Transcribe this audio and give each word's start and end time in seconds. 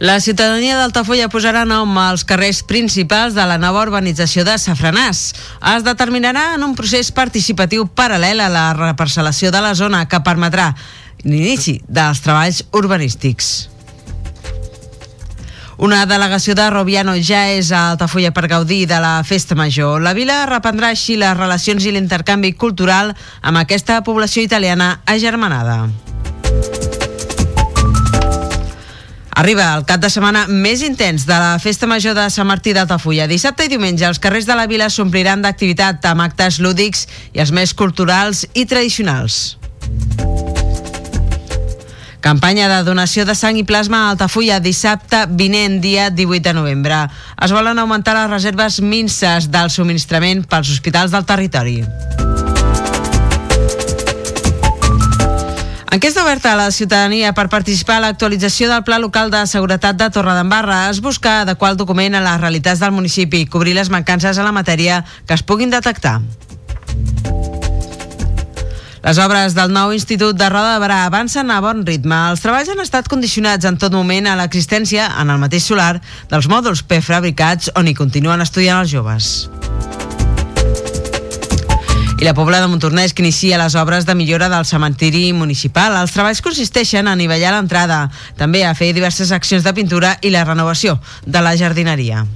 La 0.00 0.16
ciutadania 0.18 0.78
d'Altafulla 0.78 1.26
posarà 1.28 1.66
nom 1.68 1.98
als 2.00 2.22
carrers 2.24 2.62
principals 2.64 3.34
de 3.36 3.44
la 3.44 3.58
nova 3.60 3.82
urbanització 3.84 4.46
de 4.48 4.54
Safranàs. 4.56 5.18
Es 5.74 5.84
determinarà 5.84 6.54
en 6.54 6.64
un 6.64 6.72
procés 6.72 7.10
participatiu 7.12 7.84
paral·lel 7.84 8.40
a 8.40 8.48
la 8.48 8.62
reparcel·lació 8.78 9.52
de 9.52 9.60
la 9.60 9.74
zona 9.76 10.06
que 10.08 10.22
permetrà 10.24 10.70
l'inici 11.20 11.82
dels 11.84 12.24
treballs 12.24 12.62
urbanístics. 12.72 13.68
Una 15.76 16.06
delegació 16.08 16.56
de 16.56 16.70
Robiano 16.72 17.18
ja 17.20 17.50
és 17.52 17.68
a 17.68 17.90
Altafulla 17.90 18.32
per 18.32 18.48
gaudir 18.48 18.86
de 18.88 19.04
la 19.04 19.18
festa 19.20 19.52
major. 19.52 20.00
La 20.00 20.16
vila 20.16 20.46
reprendrà 20.48 20.94
així 20.96 21.20
les 21.20 21.36
relacions 21.36 21.84
i 21.84 21.92
l'intercanvi 21.92 22.54
cultural 22.56 23.12
amb 23.42 23.60
aquesta 23.60 24.00
població 24.00 24.48
italiana 24.48 25.02
agermanada. 25.04 25.90
Arriba 29.40 29.70
el 29.72 29.86
cap 29.88 30.02
de 30.02 30.08
setmana 30.12 30.42
més 30.52 30.82
intens 30.84 31.22
de 31.24 31.32
la 31.32 31.54
Festa 31.62 31.86
Major 31.88 32.12
de 32.12 32.26
Sant 32.28 32.44
Martí 32.44 32.74
d'Altafulla. 32.76 33.24
Dissabte 33.24 33.64
i 33.64 33.70
diumenge 33.72 34.04
els 34.04 34.20
carrers 34.20 34.44
de 34.44 34.52
la 34.58 34.66
vila 34.68 34.90
s'ompliran 34.92 35.40
d'activitat 35.40 36.04
amb 36.10 36.26
actes 36.26 36.58
lúdics 36.60 37.06
i 37.32 37.40
els 37.40 37.48
més 37.56 37.72
culturals 37.72 38.44
i 38.52 38.66
tradicionals. 38.68 39.56
Campanya 42.20 42.68
de 42.68 42.84
donació 42.84 43.24
de 43.24 43.32
sang 43.32 43.56
i 43.56 43.64
plasma 43.64 44.02
a 44.04 44.12
Altafulla 44.12 44.60
dissabte 44.60 45.24
vinent, 45.32 45.80
dia 45.80 46.10
18 46.12 46.44
de 46.50 46.58
novembre. 46.60 47.06
Es 47.40 47.56
volen 47.56 47.80
augmentar 47.80 48.18
les 48.20 48.28
reserves 48.36 48.82
minces 48.84 49.48
del 49.48 49.72
subministrament 49.72 50.44
pels 50.44 50.68
hospitals 50.76 51.16
del 51.16 51.24
territori. 51.24 51.78
Enquesta 55.90 56.22
oberta 56.22 56.52
a 56.52 56.56
la 56.56 56.70
ciutadania 56.70 57.32
per 57.34 57.48
participar 57.50 57.96
a 57.98 58.02
l'actualització 58.04 58.68
del 58.70 58.84
Pla 58.86 59.00
Local 59.02 59.32
de 59.32 59.40
Seguretat 59.50 59.98
de 59.98 60.06
Torredembarra 60.14 60.84
es 60.86 61.00
busca 61.02 61.40
adequar 61.40 61.72
el 61.72 61.80
document 61.80 62.14
a 62.14 62.20
les 62.22 62.38
realitats 62.38 62.78
del 62.78 62.94
municipi 62.94 63.40
i 63.42 63.48
cobrir 63.50 63.74
les 63.74 63.90
mancances 63.90 64.38
a 64.38 64.46
la 64.46 64.54
matèria 64.54 65.02
que 65.26 65.34
es 65.34 65.42
puguin 65.42 65.74
detectar. 65.74 66.20
Les 69.02 69.18
obres 69.18 69.56
del 69.58 69.74
nou 69.74 69.90
Institut 69.90 70.38
de 70.38 70.48
Roda 70.52 70.76
de 70.76 70.82
Barà 70.84 71.02
avancen 71.08 71.50
a 71.50 71.58
bon 71.64 71.82
ritme. 71.82 72.14
Els 72.30 72.44
treballs 72.44 72.70
han 72.70 72.84
estat 72.84 73.10
condicionats 73.10 73.66
en 73.66 73.80
tot 73.80 73.90
moment 73.90 74.28
a 74.30 74.36
l'existència, 74.38 75.08
en 75.18 75.34
el 75.34 75.42
mateix 75.42 75.66
solar, 75.66 75.96
dels 76.30 76.46
mòduls 76.46 76.84
prefabricats 76.86 77.74
on 77.74 77.90
hi 77.90 77.98
continuen 77.98 78.46
estudiant 78.46 78.84
els 78.84 78.94
joves 78.94 79.50
i 82.20 82.24
la 82.24 82.34
Pobla 82.34 82.60
de 82.60 82.68
Montornès 82.68 83.14
que 83.16 83.22
inicia 83.24 83.56
les 83.56 83.74
obres 83.80 84.04
de 84.04 84.14
millora 84.14 84.50
del 84.52 84.66
cementiri 84.68 85.32
municipal. 85.32 85.94
Els 85.96 86.12
treballs 86.12 86.42
consisteixen 86.44 87.08
a 87.08 87.14
anivellar 87.16 87.54
l'entrada, 87.54 88.10
també 88.36 88.60
a 88.68 88.74
fer 88.76 88.90
diverses 88.92 89.32
accions 89.32 89.64
de 89.64 89.72
pintura 89.72 90.18
i 90.20 90.28
la 90.28 90.44
renovació 90.44 90.98
de 91.24 91.40
la 91.40 91.54
jardineria. 91.56 92.26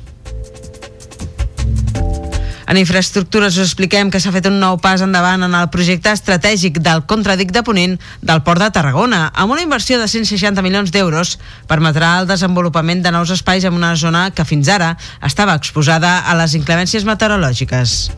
En 2.64 2.80
infraestructures 2.80 3.58
us 3.58 3.68
expliquem 3.68 4.08
que 4.08 4.22
s'ha 4.24 4.32
fet 4.32 4.48
un 4.48 4.56
nou 4.56 4.78
pas 4.80 5.04
endavant 5.04 5.44
en 5.44 5.52
el 5.52 5.68
projecte 5.68 6.14
estratègic 6.16 6.80
del 6.80 7.04
contradic 7.04 7.52
de 7.52 7.60
Ponent 7.62 7.98
del 8.24 8.40
Port 8.40 8.64
de 8.64 8.70
Tarragona, 8.72 9.26
amb 9.36 9.52
una 9.52 9.62
inversió 9.68 10.00
de 10.00 10.08
160 10.08 10.64
milions 10.64 10.96
d'euros 10.96 11.36
permetrà 11.68 12.16
el 12.22 12.30
desenvolupament 12.32 13.04
de 13.04 13.12
nous 13.12 13.36
espais 13.36 13.68
en 13.68 13.76
una 13.76 13.92
zona 14.00 14.30
que 14.32 14.48
fins 14.48 14.72
ara 14.72 14.94
estava 15.20 15.60
exposada 15.60 16.22
a 16.24 16.40
les 16.40 16.56
inclemències 16.56 17.04
meteorològiques 17.04 18.14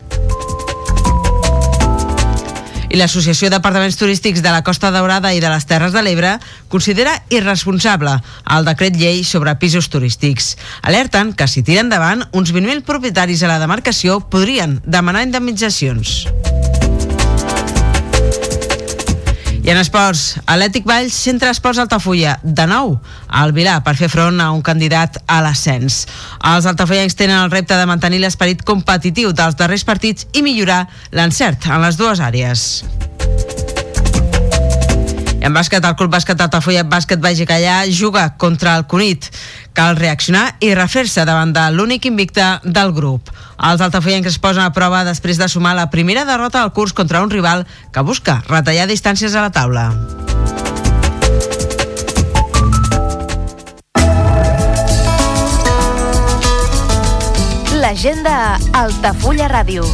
l'Associació 2.97 3.51
d'Apartaments 3.53 3.97
Turístics 3.99 4.41
de 4.41 4.51
la 4.53 4.63
Costa 4.65 4.91
Daurada 4.91 5.33
i 5.35 5.41
de 5.43 5.51
les 5.51 5.65
Terres 5.69 5.93
de 5.93 6.01
l'Ebre 6.03 6.33
considera 6.71 7.13
irresponsable 7.29 8.15
el 8.57 8.67
decret 8.67 8.97
llei 8.97 9.23
sobre 9.27 9.55
pisos 9.61 9.91
turístics. 9.93 10.55
Alerten 10.81 11.33
que 11.37 11.47
si 11.47 11.63
tira 11.63 11.85
endavant, 11.85 12.25
uns 12.31 12.53
20.000 12.55 12.85
propietaris 12.87 13.43
a 13.43 13.53
la 13.53 13.61
demarcació 13.61 14.21
podrien 14.33 14.79
demanar 14.85 15.27
indemnitzacions. 15.27 16.86
I 19.67 19.71
en 19.73 19.81
esports, 19.81 20.37
Atlètic 20.47 20.85
Valls, 20.87 21.11
Centre 21.11 21.49
Esports 21.51 21.81
Altafulla, 21.83 22.37
de 22.41 22.63
nou 22.71 22.93
al 23.27 23.51
Vilà 23.51 23.73
per 23.83 23.97
fer 23.99 24.07
front 24.07 24.39
a 24.39 24.45
un 24.55 24.61
candidat 24.63 25.19
a 25.27 25.41
l'ascens. 25.43 26.05
Els 26.53 26.69
altafollencs 26.71 27.19
tenen 27.19 27.41
el 27.41 27.51
repte 27.51 27.75
de 27.75 27.89
mantenir 27.89 28.21
l'esperit 28.23 28.63
competitiu 28.63 29.35
dels 29.35 29.59
darrers 29.59 29.83
partits 29.83 30.29
i 30.31 30.45
millorar 30.45 30.85
l'encert 31.11 31.67
en 31.67 31.83
les 31.83 31.99
dues 31.99 32.23
àrees. 32.23 32.63
En 35.47 35.53
bàsquet, 35.55 35.85
el 35.87 35.95
Club 35.95 36.11
Bàsquet 36.11 36.41
Altafulla 36.43 36.81
Bàsquet 36.83 37.21
Baix 37.23 37.39
Callà 37.47 37.77
juga 37.87 38.25
contra 38.35 38.73
el 38.75 38.83
Cunit. 38.83 39.29
Cal 39.71 39.95
reaccionar 39.95 40.57
i 40.59 40.73
refer-se 40.75 41.23
davant 41.23 41.53
de 41.55 41.63
l'únic 41.71 42.03
invicte 42.09 42.43
del 42.65 42.91
grup. 42.91 43.31
Els 43.69 43.79
altafollencs 43.79 44.27
es 44.33 44.39
posen 44.43 44.65
a 44.65 44.73
prova 44.75 45.05
després 45.07 45.39
de 45.39 45.47
sumar 45.47 45.71
la 45.77 45.87
primera 45.89 46.25
derrota 46.27 46.59
del 46.59 46.73
curs 46.75 46.91
contra 46.91 47.23
un 47.23 47.31
rival 47.31 47.63
que 47.95 48.03
busca 48.03 48.41
retallar 48.49 48.89
distàncies 48.91 49.39
a 49.39 49.45
la 49.47 49.53
taula. 49.55 49.87
L'agenda 57.79 58.59
Altafulla 58.75 59.47
Ràdio. 59.47 59.87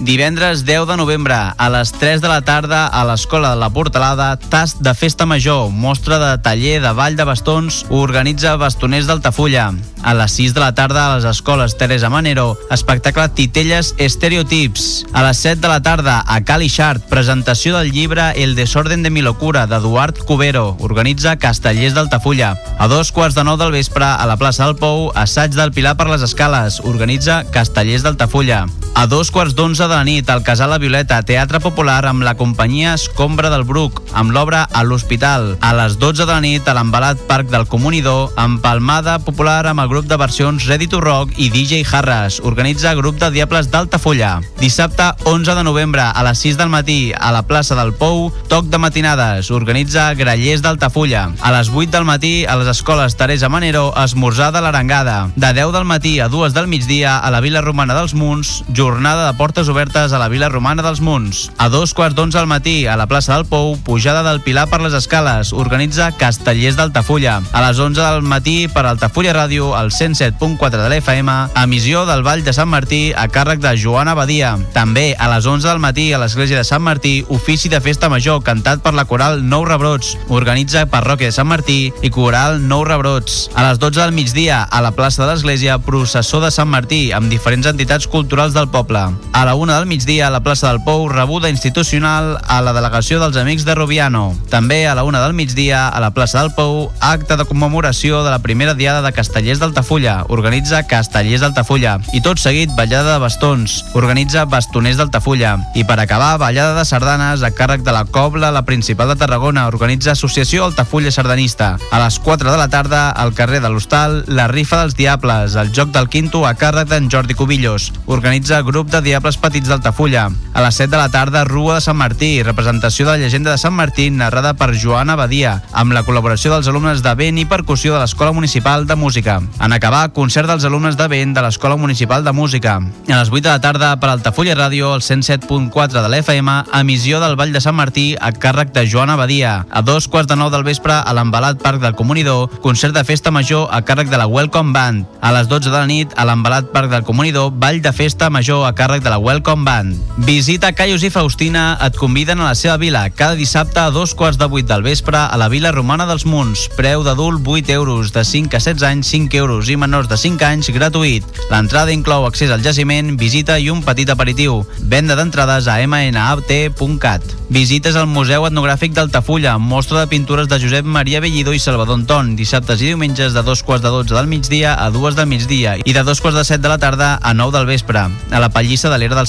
Divendres 0.00 0.64
10 0.64 0.88
de 0.88 0.96
novembre, 0.96 1.36
a 1.56 1.70
les 1.70 1.92
3 1.92 2.20
de 2.20 2.28
la 2.28 2.40
tarda, 2.42 2.88
a 2.88 3.04
l'Escola 3.06 3.54
de 3.54 3.60
la 3.60 3.70
Portalada, 3.70 4.34
tast 4.50 4.82
de 4.82 4.92
festa 4.94 5.24
major, 5.24 5.70
mostra 5.70 6.18
de 6.18 6.42
taller 6.42 6.80
de 6.82 6.90
ball 6.92 7.14
de 7.14 7.24
bastons, 7.24 7.84
organitza 7.90 8.56
Bastoners 8.56 9.06
d'Altafulla. 9.06 9.70
A 10.04 10.12
les 10.12 10.34
6 10.36 10.52
de 10.52 10.60
la 10.60 10.74
tarda, 10.74 11.06
a 11.06 11.14
les 11.16 11.24
escoles 11.24 11.78
Teresa 11.78 12.10
Manero, 12.10 12.58
espectacle 12.74 13.28
Titelles 13.30 13.94
Estereotips. 13.96 15.06
A 15.14 15.22
les 15.24 15.38
7 15.38 15.62
de 15.62 15.68
la 15.70 15.80
tarda, 15.80 16.18
a 16.26 16.42
Cali 16.44 16.68
Xart, 16.68 17.06
presentació 17.08 17.78
del 17.78 17.92
llibre 17.92 18.32
El 18.36 18.54
desorden 18.54 19.02
de 19.02 19.08
mi 19.08 19.22
locura, 19.22 19.66
d'Eduard 19.66 20.18
Cubero, 20.26 20.76
organitza 20.80 21.38
Castellers 21.38 21.94
d'Altafulla. 21.94 22.52
A 22.78 22.88
dos 22.90 23.12
quarts 23.12 23.38
de 23.38 23.46
nou 23.46 23.56
del 23.56 23.72
vespre, 23.72 24.04
a 24.04 24.26
la 24.26 24.36
plaça 24.36 24.66
del 24.66 24.76
Pou, 24.76 25.08
assaig 25.14 25.54
del 25.54 25.72
Pilar 25.72 25.96
per 25.96 26.10
les 26.10 26.26
Escales, 26.26 26.82
organitza 26.84 27.44
Castellers 27.54 28.04
d'Altafulla. 28.04 28.66
A 28.94 29.06
dos 29.08 29.32
quarts 29.32 29.56
d'onze 29.56 29.83
de 29.88 29.94
la 29.94 30.04
nit, 30.04 30.28
al 30.30 30.42
Casal 30.42 30.70
La 30.70 30.78
Violeta, 30.78 31.20
Teatre 31.22 31.60
Popular 31.60 32.06
amb 32.08 32.24
la 32.24 32.34
companyia 32.34 32.94
Escombra 32.96 33.50
del 33.52 33.64
Bruc, 33.68 34.00
amb 34.16 34.32
l'obra 34.32 34.62
a 34.72 34.82
l'Hospital. 34.82 35.58
A 35.60 35.72
les 35.76 35.98
12 36.00 36.24
de 36.24 36.32
la 36.32 36.40
nit, 36.40 36.66
a 36.66 36.74
l'embalat 36.76 37.20
Parc 37.28 37.50
del 37.52 37.66
Comunidor, 37.68 38.32
amb 38.40 38.62
Palmada 38.64 39.18
Popular 39.20 39.66
amb 39.68 39.84
el 39.84 39.90
grup 39.92 40.08
de 40.08 40.16
versions 40.16 40.64
Ready 40.66 40.88
to 40.88 41.00
Rock 41.04 41.36
i 41.36 41.50
DJ 41.52 41.84
Harras. 41.84 42.40
Organitza 42.42 42.94
grup 42.96 43.18
de 43.20 43.30
Diables 43.34 43.68
d'Altafulla. 43.70 44.40
Dissabte 44.60 45.10
11 45.30 45.54
de 45.54 45.64
novembre, 45.68 46.02
a 46.02 46.24
les 46.24 46.40
6 46.40 46.56
del 46.58 46.72
matí, 46.72 47.12
a 47.12 47.32
la 47.34 47.44
plaça 47.44 47.76
del 47.76 47.92
Pou, 47.94 48.32
toc 48.48 48.72
de 48.72 48.80
matinades. 48.80 49.52
Organitza 49.52 50.10
Grallers 50.14 50.64
d'Altafulla. 50.64 51.28
A 51.40 51.52
les 51.58 51.68
8 51.68 51.92
del 51.92 52.08
matí, 52.08 52.34
a 52.46 52.56
les 52.56 52.72
escoles 52.72 53.16
Teresa 53.20 53.48
Manero, 53.48 53.92
esmorzar 54.04 54.52
de 54.52 54.64
l'Arengada. 54.64 55.30
De 55.36 55.52
10 55.52 55.72
del 55.76 55.84
matí 55.84 56.18
a 56.20 56.28
2 56.28 56.54
del 56.54 56.68
migdia, 56.68 57.18
a 57.18 57.30
la 57.30 57.40
Vila 57.44 57.60
Romana 57.60 57.94
dels 57.94 58.14
Munts, 58.14 58.62
jornada 58.72 59.26
de 59.30 59.38
portes 59.38 59.68
obertes 59.68 59.73
a 59.74 60.18
la 60.18 60.28
Vila 60.28 60.48
Romana 60.48 60.82
dels 60.82 61.00
Munts. 61.00 61.50
A 61.58 61.66
dos 61.68 61.94
quarts 61.94 62.14
d'onze 62.14 62.38
al 62.38 62.46
matí, 62.46 62.86
a 62.86 62.94
la 62.96 63.08
plaça 63.10 63.34
del 63.34 63.44
Pou, 63.44 63.74
pujada 63.82 64.22
del 64.22 64.40
Pilar 64.40 64.68
per 64.70 64.80
les 64.80 64.94
escales. 64.94 65.52
Organitza 65.52 66.12
Castellers 66.14 66.76
d'Altafulla. 66.78 67.40
A 67.52 67.62
les 67.66 67.78
11 67.82 68.00
del 68.00 68.22
matí, 68.22 68.68
per 68.70 68.84
Altafulla 68.86 69.32
Ràdio, 69.34 69.72
al 69.74 69.90
107.4 69.90 70.78
de 70.78 70.88
l'FM, 70.92 71.32
emissió 71.64 72.04
del 72.06 72.22
Vall 72.22 72.44
de 72.44 72.54
Sant 72.54 72.70
Martí 72.70 73.12
a 73.16 73.26
càrrec 73.26 73.58
de 73.64 73.74
Joana 73.76 74.14
Badia. 74.14 74.52
També 74.76 75.16
a 75.18 75.28
les 75.32 75.46
11 75.46 75.66
del 75.66 75.82
matí, 75.82 76.12
a 76.12 76.22
l'església 76.22 76.60
de 76.60 76.68
Sant 76.68 76.84
Martí, 76.86 77.24
ofici 77.28 77.68
de 77.68 77.82
festa 77.82 78.08
major 78.08 78.44
cantat 78.46 78.84
per 78.84 78.94
la 78.94 79.06
coral 79.10 79.42
Nou 79.42 79.66
Rebrots. 79.66 80.14
Organitza 80.28 80.86
Parròquia 80.86 81.32
de 81.32 81.38
Sant 81.40 81.50
Martí 81.50 81.90
i 82.02 82.12
coral 82.14 82.60
Nou 82.62 82.86
Rebrots. 82.86 83.48
A 83.58 83.66
les 83.66 83.82
12 83.82 84.04
del 84.04 84.14
migdia, 84.14 84.62
a 84.62 84.84
la 84.84 84.94
plaça 84.94 85.24
de 85.24 85.32
l'església, 85.32 85.80
processó 85.82 86.38
de 86.40 86.54
Sant 86.54 86.70
Martí, 86.70 87.10
amb 87.10 87.32
diferents 87.32 87.66
entitats 87.66 88.06
culturals 88.06 88.54
del 88.54 88.70
poble. 88.70 89.08
A 89.34 89.44
la 89.44 89.58
una 89.64 89.78
del 89.78 89.86
migdia 89.86 90.26
a 90.26 90.30
la 90.30 90.42
plaça 90.44 90.68
del 90.68 90.82
Pou, 90.84 91.06
rebuda 91.08 91.48
institucional 91.48 92.34
a 92.44 92.58
la 92.60 92.74
delegació 92.76 93.16
dels 93.22 93.38
Amics 93.40 93.64
de 93.64 93.72
Rubiano. 93.74 94.34
També 94.52 94.82
a 94.86 94.92
la 94.94 95.06
una 95.08 95.22
del 95.22 95.32
migdia 95.32 95.86
a 95.88 96.00
la 96.04 96.10
plaça 96.12 96.42
del 96.42 96.52
Pou, 96.52 96.90
acte 97.00 97.38
de 97.40 97.46
commemoració 97.48 98.20
de 98.26 98.30
la 98.34 98.42
primera 98.44 98.74
diada 98.76 99.00
de 99.00 99.12
Castellers 99.16 99.62
d'Altafulla. 99.62 100.26
Organitza 100.28 100.82
Castellers 100.84 101.40
d'Altafulla. 101.40 101.94
I 102.12 102.20
tot 102.20 102.42
seguit, 102.42 102.74
ballada 102.76 103.14
de 103.14 103.22
bastons. 103.22 103.78
Organitza 103.96 104.44
Bastoners 104.44 105.00
d'Altafulla. 105.00 105.54
I 105.74 105.86
per 105.88 105.96
acabar, 106.02 106.36
ballada 106.42 106.76
de 106.76 106.84
sardanes 106.84 107.40
a 107.40 107.52
càrrec 107.56 107.86
de 107.88 107.96
la 107.96 108.04
Cobla, 108.04 108.52
la 108.52 108.66
principal 108.68 109.08
de 109.08 109.16
Tarragona. 109.16 109.64
Organitza 109.72 110.12
Associació 110.12 110.66
Altafulla 110.68 111.10
Sardanista. 111.10 111.78
A 111.90 112.02
les 112.04 112.20
4 112.20 112.52
de 112.52 112.58
la 112.60 112.68
tarda, 112.68 113.08
al 113.08 113.32
carrer 113.32 113.62
de 113.64 113.72
l'Hostal, 113.72 114.26
la 114.28 114.46
rifa 114.52 114.82
dels 114.82 114.98
Diables, 115.00 115.56
el 115.56 115.72
joc 115.72 115.88
del 115.96 116.12
quinto 116.12 116.44
a 116.44 116.52
càrrec 116.52 116.92
d'en 116.92 117.08
Jordi 117.08 117.32
Cubillos. 117.32 117.94
Organitza 118.04 118.60
grup 118.60 118.92
de 118.92 119.00
Diables 119.00 119.40
Petits 119.54 119.70
d'Altafulla. 119.70 120.32
A 120.54 120.62
les 120.62 120.74
7 120.74 120.90
de 120.90 120.96
la 120.96 121.08
tarda, 121.10 121.44
Rua 121.44 121.76
de 121.76 121.80
Sant 121.80 121.96
Martí, 121.98 122.42
representació 122.42 123.06
de 123.06 123.12
la 123.12 123.18
llegenda 123.18 123.52
de 123.52 123.58
Sant 123.58 123.74
Martí, 123.74 124.08
narrada 124.10 124.52
per 124.54 124.72
Joana 124.74 125.14
Badia, 125.14 125.60
amb 125.70 125.94
la 125.94 126.02
col·laboració 126.06 126.50
dels 126.50 126.66
alumnes 126.70 127.02
de 127.02 127.12
vent 127.18 127.38
i 127.38 127.44
percussió 127.46 127.92
de 127.94 128.00
l'Escola 128.00 128.32
Municipal 128.34 128.86
de 128.86 128.96
Música. 128.98 129.40
En 129.62 129.74
acabar, 129.74 130.12
concert 130.14 130.50
dels 130.50 130.66
alumnes 130.66 130.98
de 130.98 131.06
vent 131.06 131.36
de 131.36 131.42
l'Escola 131.42 131.76
Municipal 131.76 132.22
de 132.26 132.32
Música. 132.32 132.76
A 132.78 133.18
les 133.18 133.30
8 133.30 133.42
de 133.42 133.48
la 133.52 133.60
tarda, 133.60 133.92
per 133.98 134.10
Altafulla 134.10 134.56
Ràdio, 134.58 134.90
el 134.94 135.02
107.4 135.02 136.02
de 136.02 136.08
l'FM, 136.08 136.56
emissió 136.80 137.22
del 137.22 137.34
Vall 137.38 137.54
de 137.54 137.62
Sant 137.62 137.78
Martí 137.78 138.16
a 138.18 138.32
càrrec 138.34 138.74
de 138.74 138.86
Joana 138.90 139.14
Badia. 139.14 139.66
A 139.70 139.82
dos 139.82 140.08
quarts 140.10 140.30
de 140.30 140.38
nou 140.38 140.50
del 140.50 140.66
vespre, 140.66 140.98
a 140.98 141.14
l'embalat 141.14 141.62
Parc 141.62 141.78
del 141.82 141.94
Comunidor, 141.94 142.58
concert 142.62 142.94
de 142.94 143.06
festa 143.06 143.30
major 143.30 143.70
a 143.70 143.82
càrrec 143.86 144.10
de 144.10 144.18
la 144.18 144.26
Welcome 144.26 144.74
Band. 144.74 145.06
A 145.22 145.30
les 145.34 145.46
12 145.46 145.70
de 145.70 145.78
la 145.78 145.86
nit, 145.86 146.14
a 146.18 146.26
l'embalat 146.26 146.74
Parc 146.74 146.90
del 146.90 147.06
Comunidor, 147.06 147.50
ball 147.54 147.82
de 147.82 147.94
festa 147.94 148.30
major 148.30 148.66
a 148.66 148.74
càrrec 148.74 149.02
de 149.02 149.10
la 149.10 149.18
Welcome 149.18 149.43
Band. 149.44 149.94
Visita 150.24 150.72
Caius 150.72 151.02
i 151.04 151.10
Faustina 151.12 151.76
et 151.84 151.96
conviden 152.00 152.40
a 152.40 152.48
la 152.48 152.54
seva 152.56 152.78
vila 152.80 153.02
cada 153.12 153.36
dissabte 153.36 153.78
a 153.82 153.90
dos 153.92 154.14
quarts 154.16 154.38
de 154.40 154.48
vuit 154.48 154.66
del 154.66 154.82
vespre 154.82 155.18
a 155.20 155.36
la 155.36 155.50
Vila 155.52 155.72
Romana 155.72 156.06
dels 156.08 156.24
Munts. 156.24 156.64
Preu 156.78 157.04
d'adult 157.04 157.44
8 157.46 157.68
euros, 157.76 158.12
de 158.14 158.24
5 158.24 158.56
a 158.56 158.60
16 158.60 158.82
anys 158.88 159.12
5 159.12 159.36
euros 159.36 159.68
i 159.68 159.76
menors 159.76 160.08
de 160.08 160.16
5 160.16 160.48
anys 160.48 160.70
gratuït. 160.72 161.26
L'entrada 161.50 161.92
inclou 161.92 162.24
accés 162.24 162.50
al 162.50 162.64
jaciment, 162.64 163.12
visita 163.20 163.58
i 163.60 163.68
un 163.70 163.84
petit 163.84 164.08
aperitiu. 164.08 164.62
Venda 164.80 165.14
d'entrades 165.18 165.68
a 165.68 165.76
mnat.cat. 165.86 167.36
Visites 167.52 167.94
al 168.00 168.08
Museu 168.08 168.46
Etnogràfic 168.48 168.94
d'Altafulla, 168.96 169.58
mostra 169.60 170.00
de 170.00 170.08
pintures 170.08 170.48
de 170.48 170.58
Josep 170.58 170.88
Maria 170.88 171.20
Bellido 171.20 171.52
i 171.52 171.60
Salvador 171.60 172.00
Anton, 172.00 172.32
dissabtes 172.38 172.80
i 172.80 172.88
diumenges 172.88 173.36
de 173.36 173.42
dos 173.44 173.62
quarts 173.62 173.84
de 173.84 173.92
12 173.92 174.16
del 174.16 174.30
migdia 174.30 174.72
a 174.74 174.88
dues 174.90 175.14
del 175.14 175.28
migdia 175.28 175.76
i 175.84 175.92
de 175.92 176.02
dos 176.02 176.22
quarts 176.24 176.38
de 176.38 176.44
7 176.48 176.62
de 176.62 176.72
la 176.72 176.78
tarda 176.78 177.18
a 177.20 177.34
9 177.34 177.58
del 177.58 177.66
vespre, 177.68 178.06
a 178.08 178.40
la 178.40 178.48
Pallissa 178.48 178.88
de 178.88 178.98
l'Era 178.98 179.18
del 179.18 179.28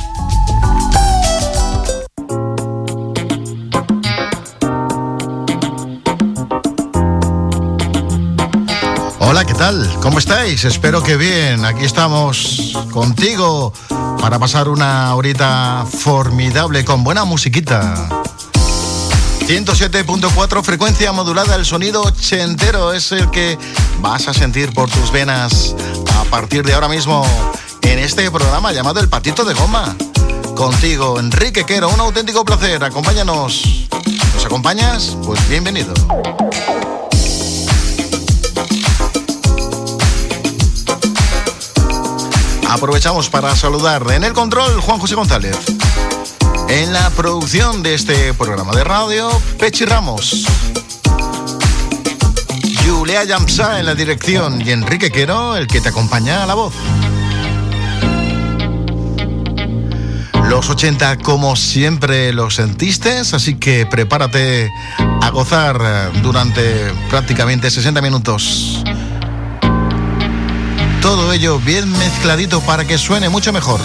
Tal? 9.61 9.99
¿Cómo 10.01 10.17
estáis? 10.17 10.65
Espero 10.65 11.03
que 11.03 11.17
bien. 11.17 11.65
Aquí 11.65 11.85
estamos 11.85 12.73
contigo 12.91 13.71
para 14.19 14.39
pasar 14.39 14.67
una 14.67 15.13
horita 15.13 15.85
formidable 15.87 16.83
con 16.83 17.03
buena 17.03 17.25
musiquita. 17.25 17.93
107.4 19.45 20.63
frecuencia 20.63 21.11
modulada, 21.11 21.53
el 21.57 21.65
sonido 21.65 22.01
ochentero 22.01 22.91
es 22.91 23.11
el 23.11 23.29
que 23.29 23.55
vas 23.99 24.27
a 24.27 24.33
sentir 24.33 24.73
por 24.73 24.89
tus 24.89 25.11
venas 25.11 25.75
a 26.19 26.23
partir 26.23 26.65
de 26.65 26.73
ahora 26.73 26.87
mismo 26.87 27.23
en 27.83 27.99
este 27.99 28.31
programa 28.31 28.71
llamado 28.73 28.99
El 28.99 29.09
Patito 29.09 29.45
de 29.45 29.53
Goma. 29.53 29.95
Contigo, 30.55 31.19
Enrique 31.19 31.65
Quero, 31.65 31.89
un 31.89 31.99
auténtico 31.99 32.43
placer. 32.43 32.83
Acompáñanos. 32.83 33.87
¿Nos 34.33 34.43
acompañas? 34.43 35.15
Pues 35.23 35.47
bienvenido. 35.47 35.93
Aprovechamos 42.71 43.29
para 43.29 43.53
saludar 43.53 44.01
en 44.11 44.23
el 44.23 44.31
control 44.31 44.79
Juan 44.79 44.97
José 44.97 45.15
González. 45.15 45.57
En 46.69 46.93
la 46.93 47.09
producción 47.09 47.83
de 47.83 47.95
este 47.95 48.33
programa 48.33 48.71
de 48.71 48.85
radio, 48.85 49.29
Pechi 49.59 49.83
Ramos. 49.83 50.45
Julia 52.85 53.25
Yamsa 53.25 53.77
en 53.81 53.85
la 53.85 53.93
dirección 53.93 54.65
y 54.65 54.71
Enrique 54.71 55.11
Quero, 55.11 55.57
el 55.57 55.67
que 55.67 55.81
te 55.81 55.89
acompaña 55.89 56.43
a 56.43 56.45
la 56.45 56.53
voz. 56.53 56.73
Los 60.47 60.69
80, 60.69 61.17
como 61.17 61.57
siempre, 61.57 62.31
los 62.31 62.55
sentiste, 62.55 63.19
así 63.19 63.55
que 63.55 63.85
prepárate 63.85 64.71
a 65.21 65.29
gozar 65.29 66.09
durante 66.21 66.93
prácticamente 67.09 67.69
60 67.69 68.01
minutos. 68.01 68.81
Todo 71.01 71.33
ello 71.33 71.59
bien 71.59 71.91
mezcladito 71.91 72.61
para 72.61 72.85
que 72.85 72.99
suene 72.99 73.27
mucho 73.27 73.51
mejor. 73.51 73.81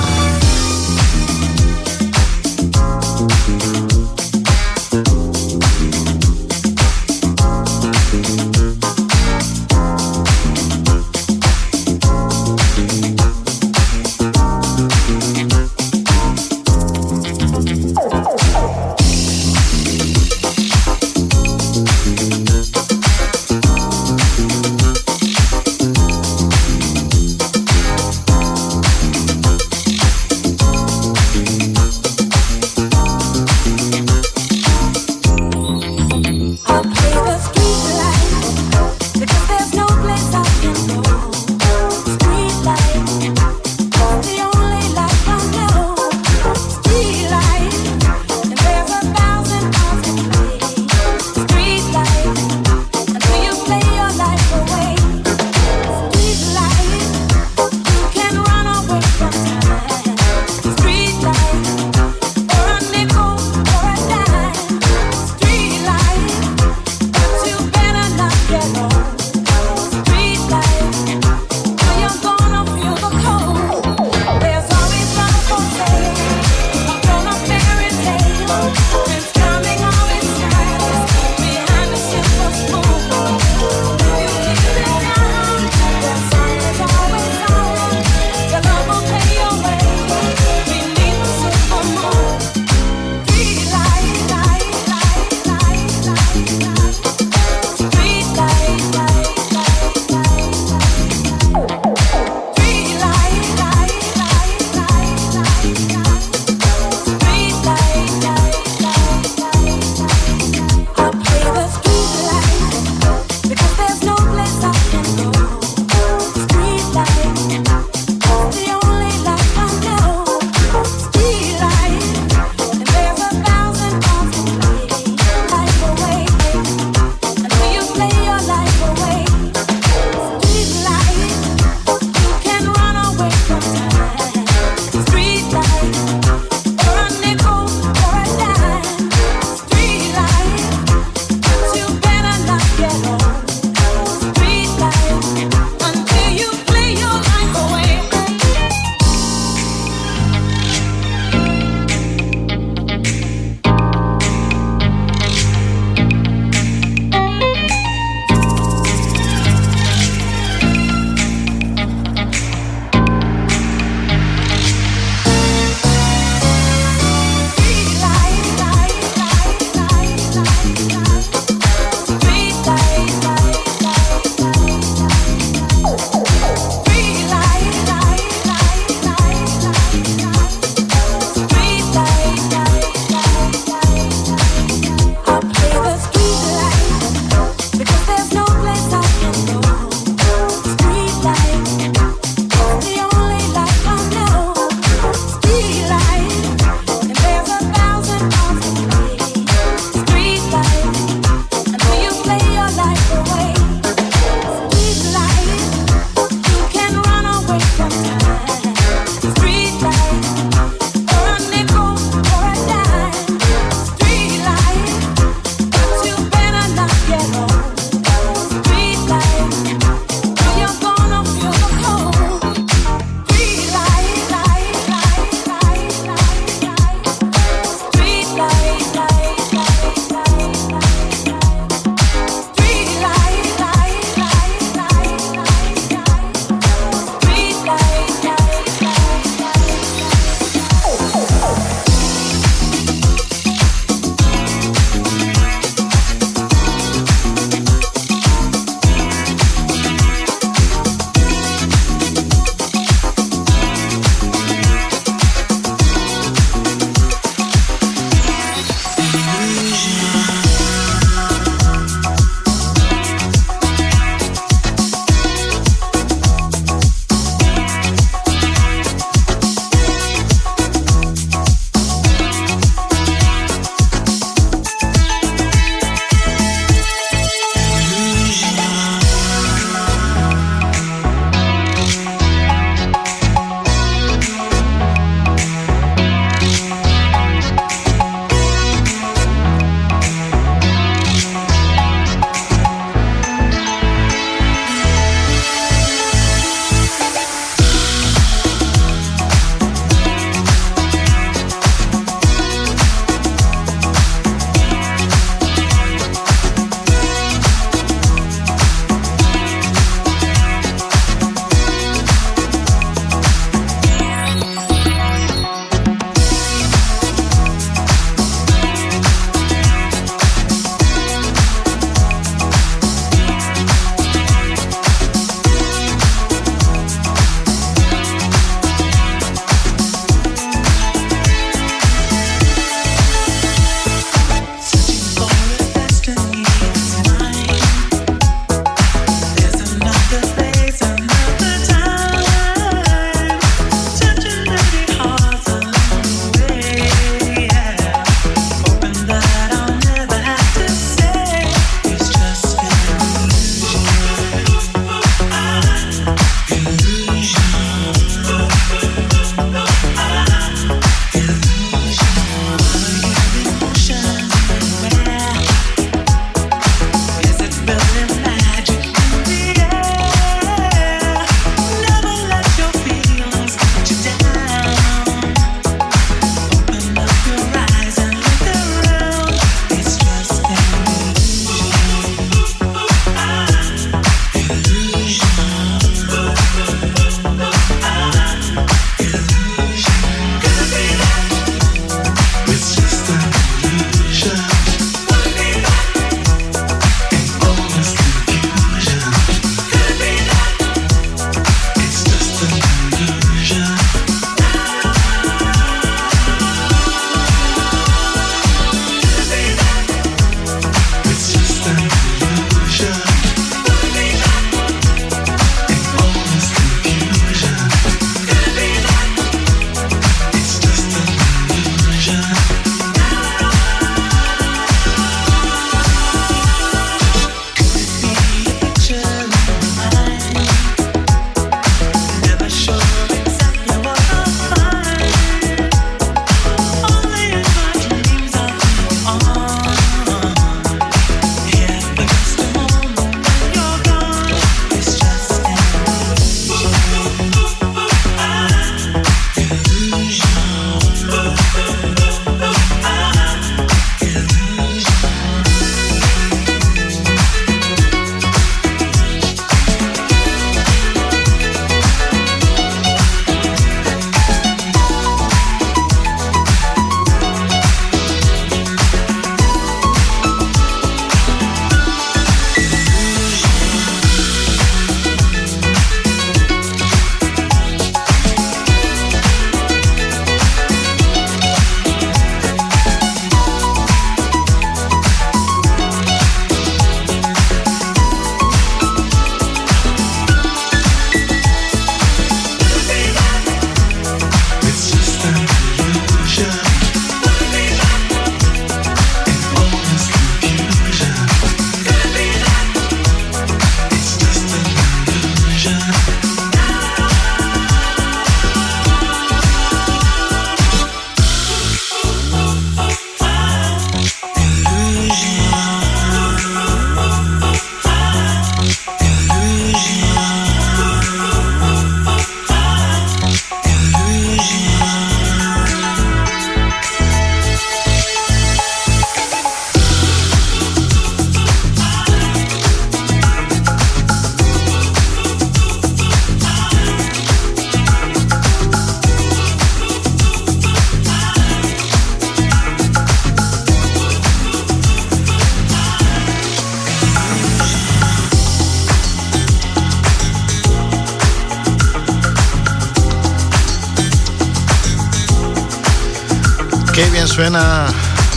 Qué 556.97 557.05
bien 557.11 557.29
suena 557.29 557.89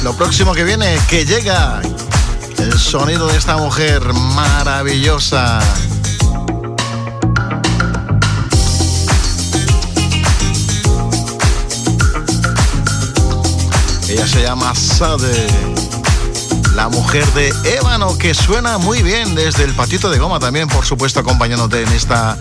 lo 0.04 0.14
próximo 0.18 0.54
que 0.54 0.66
viene, 0.66 1.00
que 1.08 1.26
llega 1.26 1.80
el 2.58 2.78
sonido 2.78 3.26
de 3.30 3.38
esta 3.38 3.56
mujer 3.56 4.02
maravillosa. 4.12 5.62
Ella 14.10 14.28
se 14.28 14.42
llama 14.44 14.76
Sade, 14.76 15.48
la 16.76 16.90
mujer 16.90 17.26
de 17.28 17.54
Ébano, 17.78 18.18
que 18.18 18.34
suena 18.34 18.78
muy 18.78 19.02
bien 19.02 19.36
desde 19.36 19.64
el 19.64 19.74
patito 19.74 20.10
de 20.10 20.20
goma 20.20 20.42
también, 20.42 20.68
por 20.68 20.86
supuesto, 20.86 21.22
acompañándote 21.22 21.82
en 21.82 21.90
esta 21.94 22.38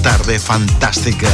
tarde 0.00 0.38
fantástica. 0.38 1.28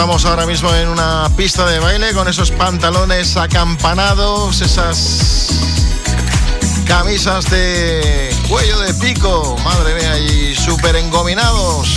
Estamos 0.00 0.24
ahora 0.24 0.46
mismo 0.46 0.74
en 0.74 0.88
una 0.88 1.30
pista 1.36 1.66
de 1.66 1.78
baile 1.78 2.14
con 2.14 2.26
esos 2.26 2.50
pantalones 2.52 3.36
acampanados, 3.36 4.62
esas 4.62 5.50
camisas 6.86 7.50
de 7.50 8.34
cuello 8.48 8.78
de 8.78 8.94
pico, 8.94 9.58
madre 9.62 9.94
mía, 9.96 10.18
y 10.18 10.54
súper 10.54 10.96
engominados. 10.96 11.96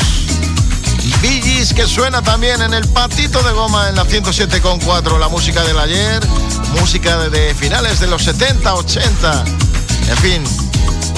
Billys 1.22 1.74
que 1.74 1.88
suena 1.88 2.22
también 2.22 2.62
en 2.62 2.74
el 2.74 2.86
patito 2.90 3.42
de 3.42 3.54
goma 3.54 3.88
en 3.88 3.96
la 3.96 4.04
107.4, 4.04 5.18
la 5.18 5.30
música 5.30 5.64
del 5.64 5.80
ayer, 5.80 6.22
música 6.82 7.30
de 7.30 7.56
finales 7.56 8.02
de 8.02 8.08
los 8.08 8.24
70, 8.24 8.74
80, 8.74 9.44
en 10.10 10.18
fin, 10.18 10.44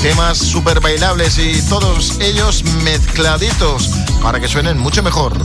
temas 0.04 0.38
súper 0.38 0.82
bailables 0.82 1.40
y 1.40 1.64
todos 1.64 2.20
ellos 2.20 2.64
mezcladitos 2.84 3.90
para 4.22 4.40
que 4.40 4.48
suenen 4.48 4.78
mucho 4.78 5.02
mejor. 5.02 5.36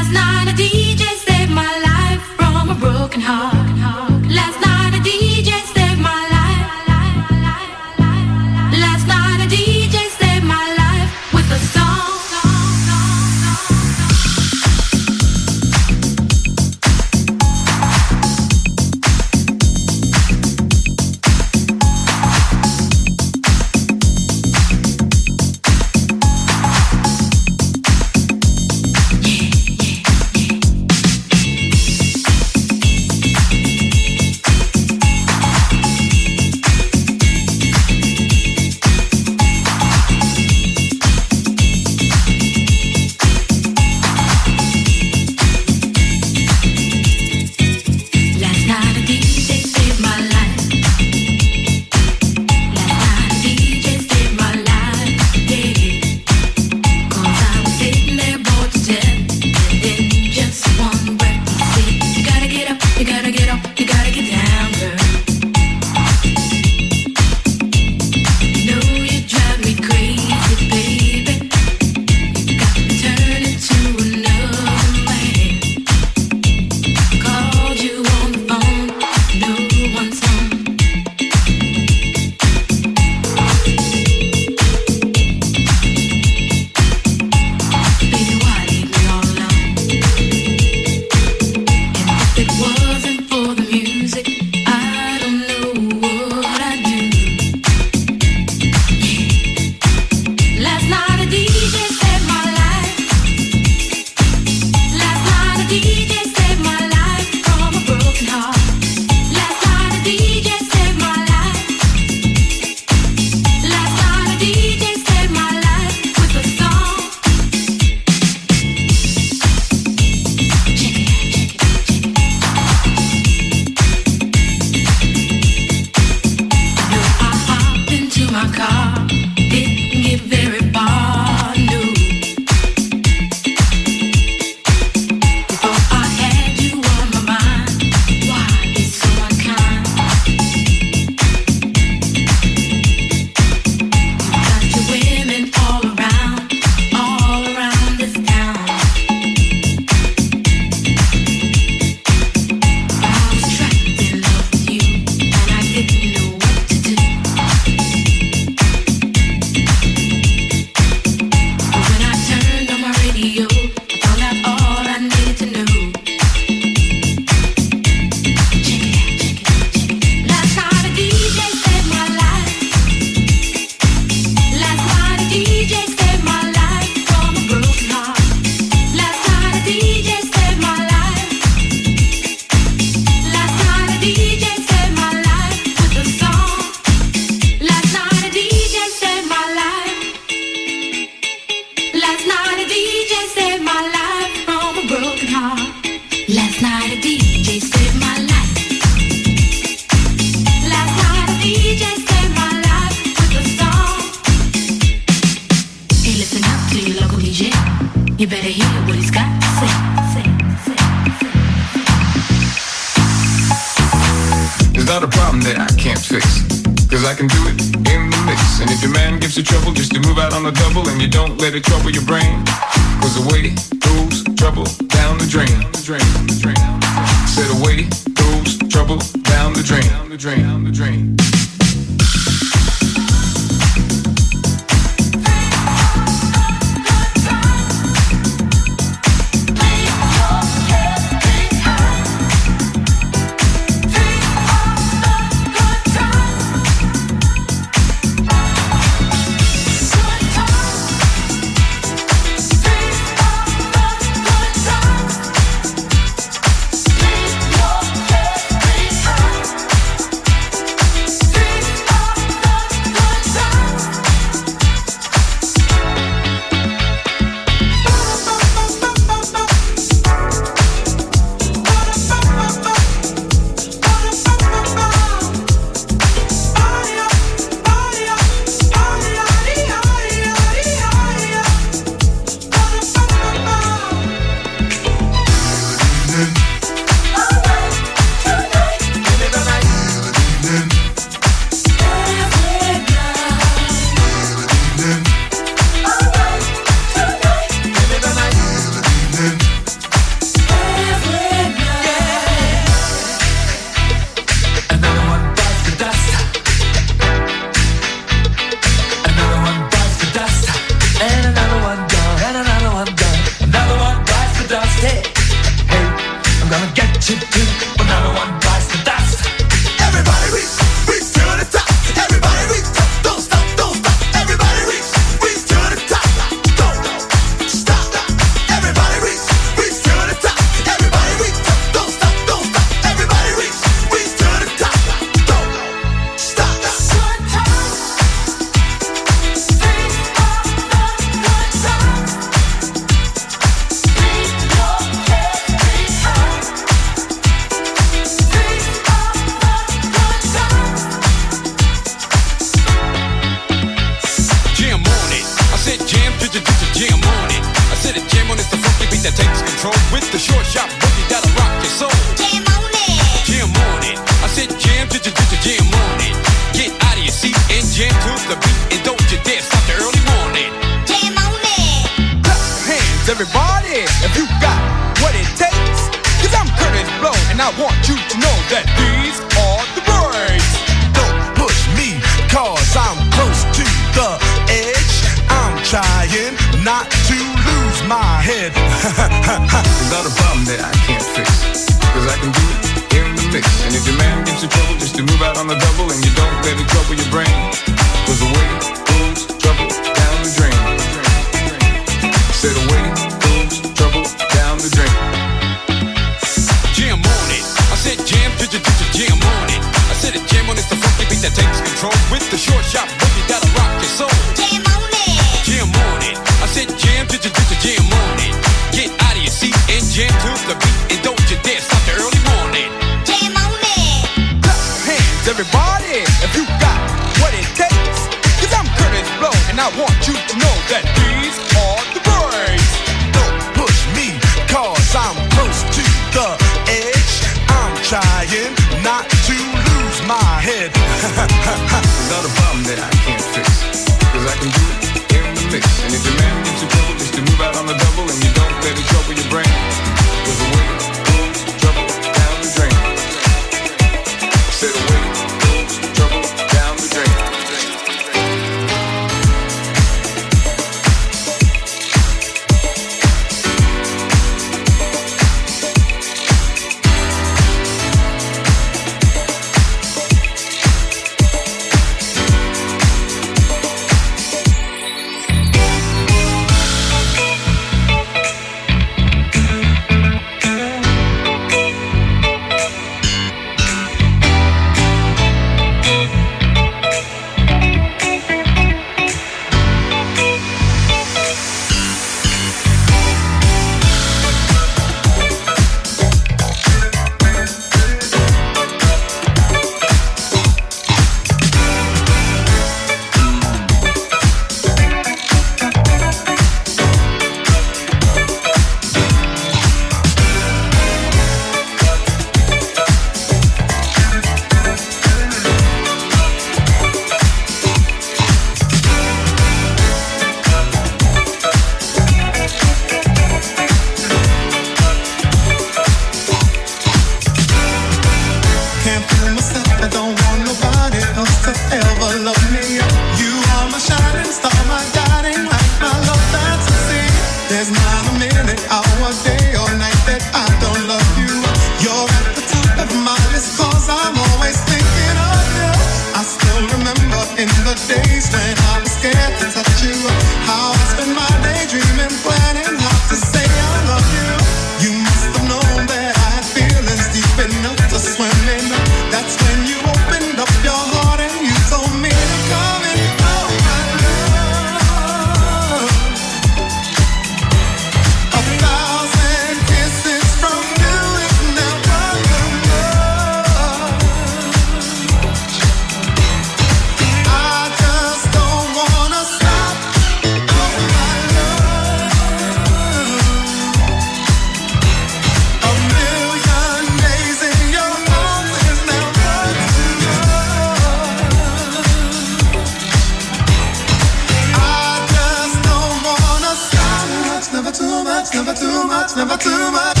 much, 599.15 599.27
never 599.27 599.37
too 599.37 599.71
much. 599.71 600.00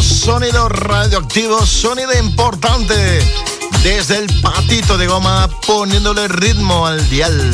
sonido 0.00 0.66
radioactivo, 0.70 1.64
sonido 1.66 2.10
importante. 2.18 2.94
Desde 3.82 4.16
el 4.16 4.40
patito 4.40 4.96
de 4.96 5.06
goma, 5.06 5.46
poniéndole 5.66 6.26
ritmo 6.26 6.86
al 6.86 7.06
dial. 7.10 7.52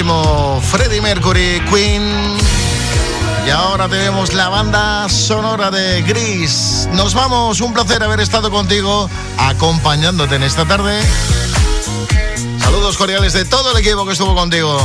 Queridísimo 0.00 0.62
Freddie 0.62 1.02
Mercury, 1.02 1.60
Queen. 1.70 2.38
Y 3.46 3.50
ahora 3.50 3.86
tenemos 3.88 4.32
la 4.32 4.48
banda 4.48 5.08
sonora 5.08 5.70
de 5.70 6.00
Gris. 6.02 6.88
Nos 6.92 7.12
vamos, 7.12 7.60
un 7.60 7.74
placer 7.74 8.02
haber 8.02 8.20
estado 8.20 8.50
contigo, 8.50 9.10
acompañándote 9.36 10.36
en 10.36 10.42
esta 10.42 10.64
tarde. 10.64 11.00
Saludos 12.58 12.96
cordiales 12.96 13.34
de 13.34 13.44
todo 13.44 13.72
el 13.72 13.78
equipo 13.78 14.06
que 14.06 14.12
estuvo 14.12 14.34
contigo. 14.34 14.80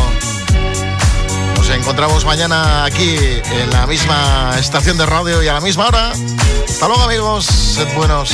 Nos 1.55 1.69
encontramos 1.69 2.25
mañana 2.25 2.83
aquí 2.83 3.15
en 3.17 3.69
la 3.69 3.87
misma 3.87 4.55
estación 4.59 4.97
de 4.97 5.05
radio 5.05 5.41
y 5.41 5.47
a 5.47 5.53
la 5.53 5.61
misma 5.61 5.87
hora. 5.87 6.11
Hasta 6.67 6.87
luego 6.87 7.03
amigos, 7.03 7.45
sed 7.45 7.87
buenos. 7.95 8.33